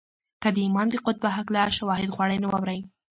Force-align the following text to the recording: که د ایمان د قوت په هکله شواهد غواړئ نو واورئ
که 0.41 0.49
د 0.55 0.57
ایمان 0.65 0.87
د 0.89 0.95
قوت 1.03 1.17
په 1.23 1.29
هکله 1.35 1.61
شواهد 1.77 2.09
غواړئ 2.15 2.37
نو 2.43 2.47
واورئ 2.49 2.79